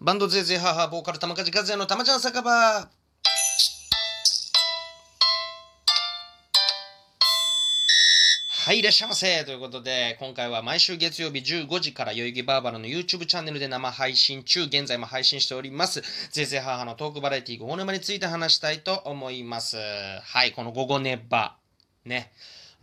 [0.00, 2.50] バンドゼーゼーハーハーボーカル玉梶和也の玉ちゃん酒場
[8.66, 19.76] はい、いらっしゃいませということで、今回は毎週月曜日15時から代々木バーバラの YouTube チャンネルで生配信中、現在も配信しております、ゼーゼーハーハーのトークバラエティー午後ネバについて話したいと思います。
[19.76, 21.56] はい、この午後ネバ。
[22.06, 22.32] ね。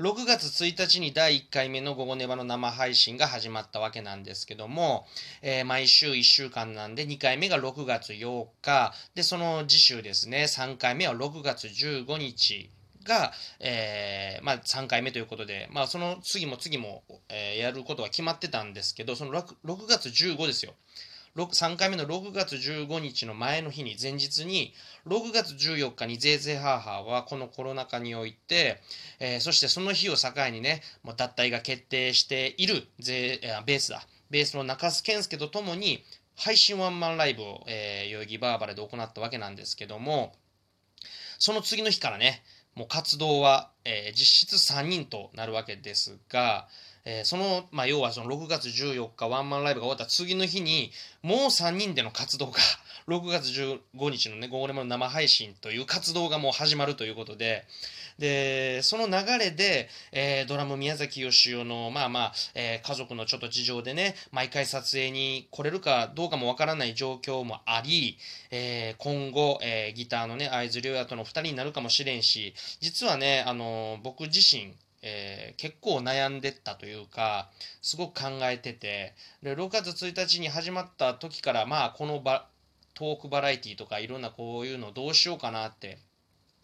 [0.02, 5.06] 6月1日に第1回目の午後ネバの生配信が始まったわけなんですけども、
[5.44, 8.94] えー毎週1週間なんで2回目が6月8日。
[9.14, 12.72] でその次週ですね3回目は6月15日
[13.04, 20.74] が、えーまあ、3回目ということで、まあ、その次も次も、えーやることは決まってたんですけどその 6, 6月15ですよ。
[21.36, 24.74] 3回目の6月15日の前の日に前日に
[25.08, 28.82] 6月14日にゼーゼーハーハーはこのコロナ禍において、
[29.20, 34.06] えーそしてその日を境にねもう脱退が決定しているゼーえーベースだ。
[34.30, 36.04] ベースの中須健介とともに
[36.36, 40.34] 配信ワンマンライブを、えー代々木バーバラで行ったわけなんですけども
[41.40, 42.44] その次の日からね
[42.76, 46.68] もう活動は、えー実質3人となるわけですが、
[47.06, 50.92] えーその、まあ、要はその6月14日ワンマンライブが終わった次の日に
[51.24, 52.60] もう3人での活動が
[53.08, 57.66] 6月15日のね午後レモンの生配信という活動がもう始まるということで
[58.20, 68.18] でその流れで、えードラム宮崎美雄のまあまあ、えー家族のちょっと事情でね毎回撮影に来れるかどうかもわからない状況もあり、
[68.52, 77.50] えー今後、えギターのね会津亮也との2人になるかもしれんし実はね、あの僕自身えー結構悩んでったというか
[77.82, 79.14] すごく考えてて
[79.44, 82.48] で6月1日に始まった時からまあこのバ
[82.94, 85.98] トークバラエティとかいろんなこういうのどうしようかなって、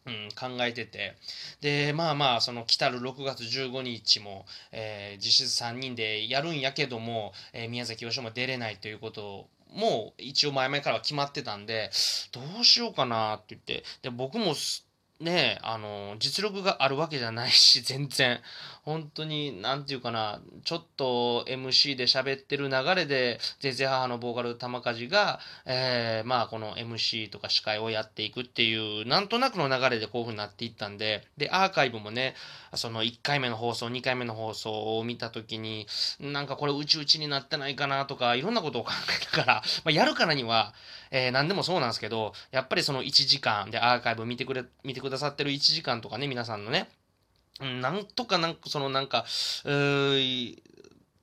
[0.05, 1.15] うん、考えてて
[1.61, 11.91] でまあまあその来たる6月15日も、えー実質3人でやるんやけども、えー宮崎美雄も出れないということも一応前々からは決まってたんで
[12.31, 14.53] どうしようかなって言ってで僕も
[15.19, 18.42] ねあの実力があるわけじゃないし 全然。
[18.83, 32.33] 本当に何て言うかなちょっと MC で喋ってる流れでゼゼ母のボーカル玉梶が、えーまあこの MC とか司会をやっていくっていうなんとなくの流れでこういう風になっていったんででアーカイブもね
[32.76, 35.88] その1回目の放送2回目の放送を見た時に
[36.20, 38.92] なんかこれうちうちになってないかなとかいろんなことを考
[39.22, 39.55] えたから、
[39.86, 40.73] まあ、やるからには、
[41.11, 46.89] えー何でもそうなんですけどやっぱりその1時間でアーカイブ見てくれ見てくださってる1時間とかね皆さんのね
[47.61, 49.26] うんなんとかなんかそのなんか
[49.66, 50.58] うー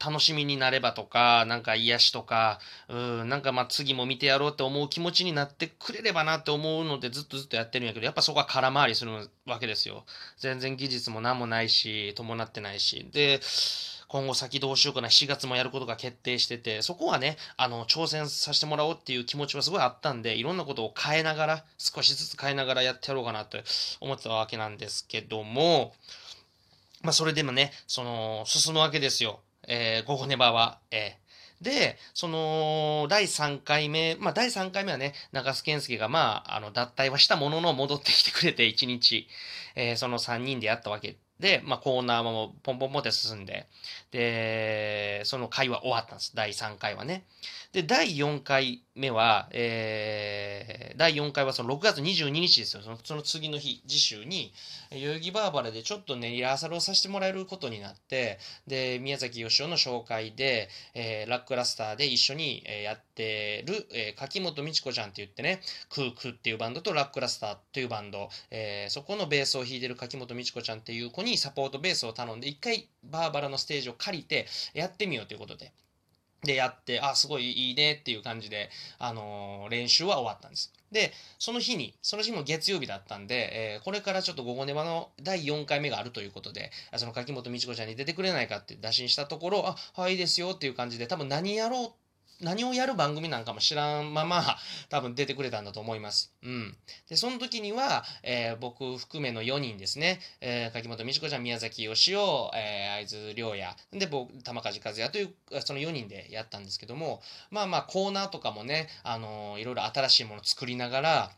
[0.05, 2.95] 楽しみになればとかなんか癒しとかう
[3.25, 9.13] んなんかまあ次も見てやろうって思う気持ちになってくれればなって思うのでずっとずっとやってるんやけどやっぱそこは空回りする
[9.47, 10.05] わけですよ。
[10.39, 13.09] 全然技術も何もないし伴ってないし。
[13.13, 13.41] で
[14.15, 23.65] 今後先どうしようかな4月もやることが決定しててそこはねあの挑戦させてもらおうっていう気持ちはすごいあったんでいろんなことを変えながら少しずつ変えながらやってやろうかなって
[24.01, 25.95] 思ってたわけなんですけども
[27.03, 30.81] まあそれでもねその進むわけですよ、えー、午後ネバは。
[30.91, 31.25] えー
[31.63, 39.29] で、その、第3回目、まあ、第3回目はね、長須健介が、まあ、あの、脱退はしたものの戻ってきてくれて、1日、
[39.75, 43.67] えーその3人でやったわけで、まあ、コーナーもポンポンポンって進んで、
[44.13, 46.33] で、その回は終わったんです。
[46.35, 47.25] 第3回はね。
[47.73, 52.83] で、第4回目は、えー第4回はその6月22日ですよ。
[52.83, 54.53] そのその次の日、次週に、
[54.93, 58.39] 代々木バーバラでちょっとね、リハーサルをさせてもらえることになって、
[58.69, 75.73] で、宮崎義雄の紹介で、えーラックラスターで一緒に、やってる、えー柿本美智子ちゃんって言ってね、クークーっていうバンドとラックラスターっていうバンド、えーそこのベースを弾いてる柿本美智子ちゃんっていう子にサポートベースを頼んで、一回バーバラのステージを借りてやってみようということで。
[76.45, 80.73] で、やって、あ、すごいいいねっていう感じで、あのー練習は終わったんです。
[80.93, 92.04] で、その日に、その日も月曜日だったんで、えーこれからちょっと午後ネバの第4回目があるということで、その柿本美智子ちゃんに出てくれないかって打診したところ、あ、はい、いいですよっていう感じで、多分何やろうって
[92.41, 94.59] 何をやる番組なんかも知らんまま
[94.91, 96.33] 多分出てくれたんだと思います。
[96.43, 96.77] うん。
[97.09, 102.19] で、その時には、えー僕含めの4人ですね、えー柿本美智子ちゃん、宮崎義雄、
[102.55, 111.31] えー会津良也、で、僕、玉梶和也という、その4人でやったんですけども、まあまあコーナーとかもね、あのーいろいろ新しいものを作りながら、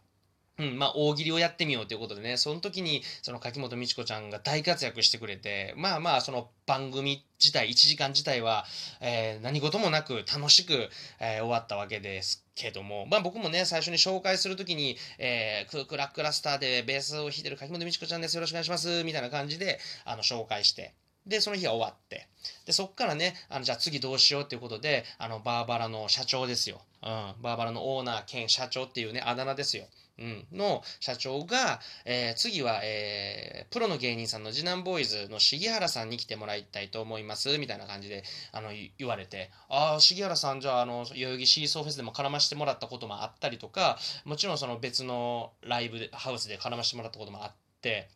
[0.58, 8.64] うん、まあ大喜利をやってみようということでね、その時にその柿本美智子ちゃんが大活躍してくれて、まあまあその番組自体、1時間自体は、
[9.00, 10.88] えー何事もなく楽しく、
[11.20, 20.94] えー終わったわけですけども、まあ僕もね、最初に紹介するときに、えークークラックラスターでベースを弾いてる柿本美智子ちゃんです、よろしくお願いします、みたいな感じで、あの、紹介して、
[21.26, 22.28] で、その日は終わって、
[22.64, 26.80] で、そっからね、あの、じゃあ次どうしようっていうことで、あの、バーバラの社長ですよ。
[27.02, 29.86] うん、バーバラのオーナー兼社長っていうね、あだ名ですよ。
[30.18, 47.52] うん、の社長が、えー、次は、えー、プロの芸人さんの次男ボーイズの重原さんに来てもらいたいと思います、みたいな感じで、あの、言われて、ああ、重原さん、じゃあ、あの、代々木シーソーフェスでも絡ましてもらったこともあったりとか、もちろんその別のライブ、ハウスで絡ましてもらったこともあっ
[47.82, 48.08] て、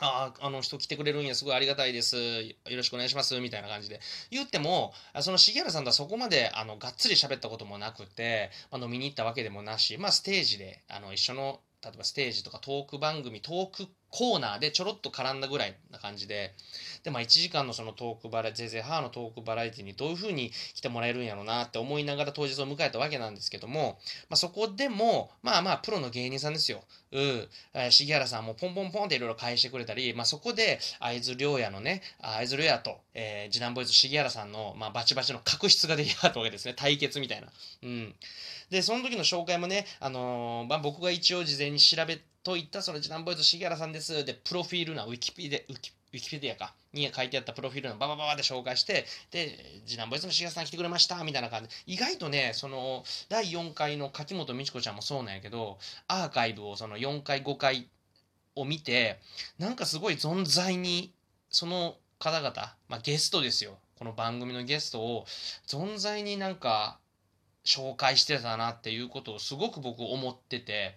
[0.00, 2.16] ああ、あの人来てくれるんや、すごいありがたいです。
[2.16, 3.38] よろしくお願いします。
[3.38, 4.00] みたいな感じで。
[4.30, 16.52] 言っても、その重原さんとはそこまで、あの、がっつり喋ったこともなくて、まあ、飲みに行ったわけでもなし、まあ、ステージで、あの、一緒の、例えばステージとかトーク番組、トークコーナーでちょろっと絡んだぐらいな感じで、
[17.04, 23.98] で、まあ1時間のそのトークバラ、ゼゼハーのトークバラエティにどういう風に来てもらえるんやろうなって思いながら当日を迎えたわけなんですけども、
[24.28, 26.82] まあそこでも、まあまあプロの芸人さんですよ。
[27.12, 27.48] うん。
[27.90, 36.74] 重原さんもポンポンポンっていろいろ返してくれたり、まあそこで会津良也のね、会津良也と、えー、次男ボイス重原さんの、まあバチバチの確執が出来上がったわけですね。
[36.76, 37.48] 対決みたいな。
[37.82, 38.14] うん。
[38.70, 44.24] で、その時の紹介もね、あのー、まあ僕が一応事前に調べてといったその次男ボイス重原さんです。
[44.24, 55.78] で、プロフィールなウィキペディア、ウィキペディアか、に書いてあったプロフィールのババババで紹介して、で、次男ボイスの重原さん来てくれました、みたいな感じ、意外とね、その、第4回の柿本美智子ちゃんもそうなんやけど、
[56.08, 57.88] アーカイブをその4回、5回
[58.56, 59.20] を見て、
[59.58, 61.12] なんかすごい存在に、
[61.50, 63.78] その方々、まあゲストですよ。
[63.98, 65.26] この番組のゲストを
[65.66, 66.98] 存在になんか
[67.66, 70.96] 紹介してたなっていうことをすごく僕思ってて、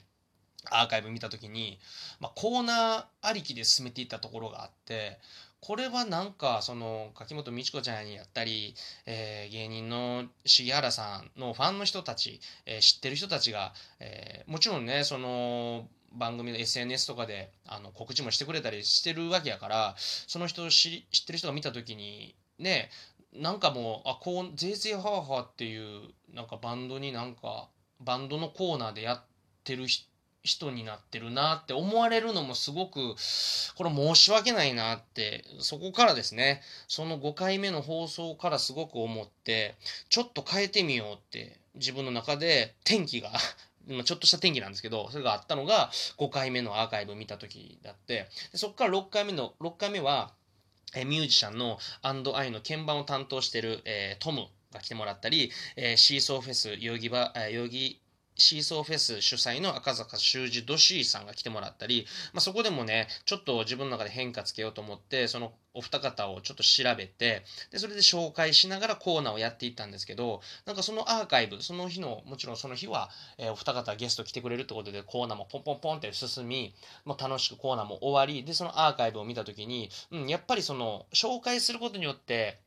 [0.71, 1.79] アーカイブ見た時に、
[2.19, 5.19] まあ、コーナーありきで進めていったところがあって
[5.61, 8.75] これはなんかその柿本美智子ちゃんやったり、
[9.05, 22.89] えー、芸人の重原さんのファンの人たち、えー、知ってる人たちが、えー、もちろんねその番組の SNS とかであの告知もしてくれたりしてるわけやからその人を知ってる人が見た時にね
[23.33, 27.69] なんかもうあこう「ぜいぜいハーハー」っていうなんかバンドになんか
[28.01, 29.21] バンドのコーナーでやっ
[29.63, 30.05] てる人
[30.43, 33.15] 人になってるなって思われるのもすごく、
[33.75, 39.75] これ申し訳ないなって、そこからですね、その5回目の放送からすごく思って、
[40.09, 43.31] ちょっと変えてみようって自分の中で天気が
[44.05, 50.33] ちょっとした天気なんですけど、それがあったのが5回目のアーカイブ見た時だって、そこから6回目の、6回目は、
[50.95, 57.99] えミュージシャンのアンドアイの鍵盤を担当してる、えー、トムが来てもらったり、えー、シーソーフェス、代々木ば、代々木
[58.35, 76.73] シーソーフェス主催の赤坂修二ドシーさんが来てもらったり、まあ、そこでもね、ちょっと自分の中で変化つけようと思って、そのお二方をちょっと調べて、で、それで紹介しながらコーナーをやっていったんですけど、なんかそのアーカイブ、その日の、もちろんその日は、えー、お二方ゲスト来てくれるってことで、コーナーもポンポンポンって進み、
[77.05, 82.59] もう楽しくコーナーも終わり、で、そのアーカイブを見たときに、うん、やっぱりその、紹介することによって、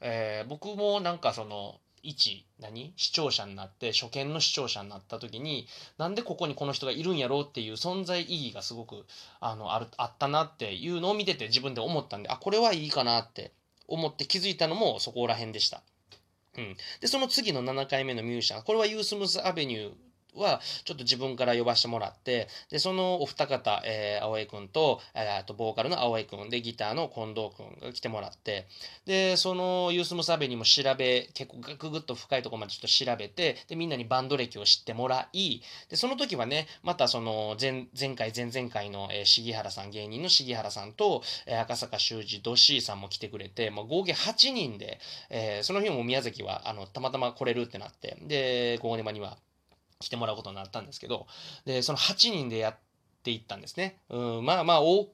[0.00, 2.92] えー、僕もなんかその、一何？
[2.96, 5.66] 視聴者になって初見の視聴者になった時に
[5.98, 9.04] なんでここにこの人がいるんやろうっていう存在意義がすごく
[9.40, 13.52] あのあるあったなっていうのを見てて自分で思ったんであこれはいいかなって
[13.86, 15.82] 思って気づいたのもそこら辺でした。
[16.56, 19.92] うん、でその次の7回目のミュージシャンこれはユースムスアベニュー
[20.34, 28.66] はちょっと自分から呼ばせてもらって、で、そのお二方、えー、青江くんと、えー、と、ボーカルの青江くんで、ギターの近藤くんが来てもらって、
[29.04, 44.98] で、そのユースムサベにも調べ、結構ググッと深いところまでちょっと調べて、で、みんなにバンド歴を知ってもらい、で、その時はね、またその前、前回、前々回の、えー、重原さん、芸人の重原さんと、えー、赤坂修二、ドシーさんも来てくれて、もう合計8人で、
[45.30, 49.36] えー、その日も宮崎は、あの、たまたま来れるってなって、で、ゴーネマには、
[50.02, 51.26] 来てもらうことになったんですけど、
[51.64, 52.76] で、その8人でやっ
[53.22, 53.98] ていったんですね。
[54.10, 55.06] うん、まあまあ、多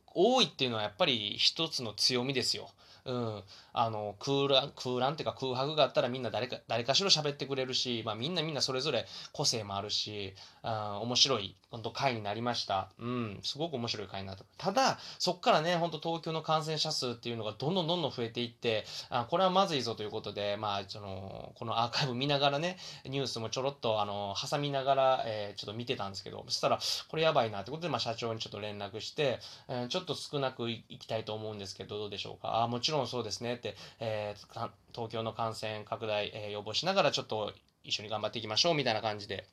[0.42, 2.70] いっていうのはやっぱり一つの強みですよ。
[3.04, 3.42] うん、
[3.80, 14.44] あの空欄空欄っていうか空白があったらみんな誰か誰かしら喋ってくれるし、まあ、みんなみんなそれぞれ個性もあるしあ面白い本当回になりました、うん、すごく面白い回になった。
[14.56, 32.62] ただそこからね本当東京の感染者数っていうのがどんどんどんどん増えていってあこれはまずいぞということで、まあ、そのこのアーカイブ見ながらねニュースもちょろっとあの挟みながら、えー、ちょっと見てたんですけどそしたらこれやばいなってことで、まあ、社長にちょっと連絡して、えー、ちょっと少なくいきたいと思うんですけどどうでしょうか。
[32.62, 33.67] あもちろんそうですねって、
[34.00, 37.52] えー、東京の感染拡大、えー、予防しながらちょっと
[37.84, 39.46] 一緒に頑張っていきましょうみたいな感じで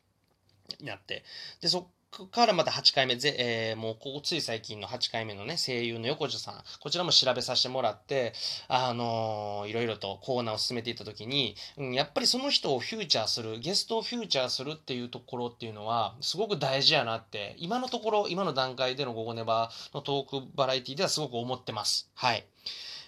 [0.84, 1.24] なって、
[1.62, 8.34] で、そこからまた8回目、ぜえー、もうここつい最近の8回目のね、声優の横地さん、こちらも調べさせてもらって、
[8.68, 22.10] あのー、いろいろとコーナーを進めていった時に、うん、やっぱりその人をフューチャーする、ゲストをフューチャーするっていうところっていうのは、すごく大事やなって、今のところ、今の段階での午後ネバのトークバラエティではすごく思ってます。
[22.16, 22.46] はい。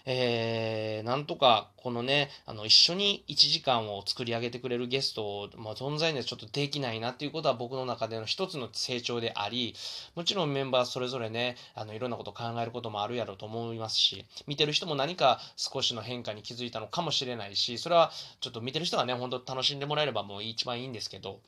[0.09, 9.75] えー、なんとかこのね、あの、一緒に1時間を作り上げてくれるゲストを、まあ、存在にはちょっとできないなっていうことは僕の中での一つの成長であり、
[10.15, 21.41] もちろんメンバーそれぞれね、あの、いろんなこと考えることもあるやろうと思いますし、見てる人も何か少しの変化に気づいたのかもしれないし、それはちょっと見てる人がね、本当楽しんでもらえればもう一番いいんですけど、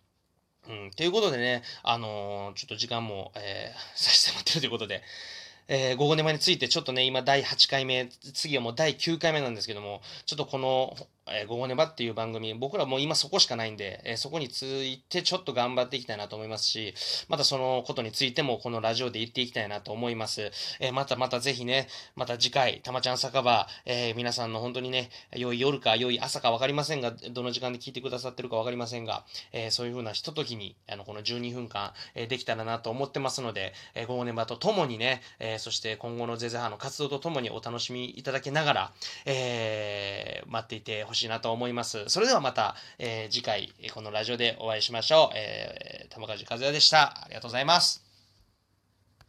[0.67, 5.01] うん、ということでね、あのー、ちょっと時間も、えー、させてもらってるということで、
[5.71, 10.97] えー、午後寝間についてちょっとね、今第8回目、次はもう第9回目なんですけども、ちょっとこの
[11.31, 16.93] えー、午後ネバっていう番組、僕らもう今そこしかないんで、えー、そこについてちょっと頑張っていきたいなと思いますし、
[17.27, 20.51] またそのことについてもこのラジオで言っていきたいなと思います。
[20.79, 38.91] えー、またまたぜひね、また次回、たまちゃん酒場、え皆さんの本当にね、良い夜か良い朝か分かりませんが、どの時間で聞いてくださってるか分かりませんが、えそういう風なひとときに、あの、この12分間、えできたらなと思ってますので、え午後ネバとともにね、えそして今後のゼゼハの活動とともにお楽しみいただきながら、
[39.25, 42.05] え待っていてほしいしいなと思います。
[42.07, 45.35] それではまた、えー、次回、このラジオでお会いしましょう。
[45.35, 47.23] えー、玉梶和也でした。
[47.23, 48.08] ありがとうございます。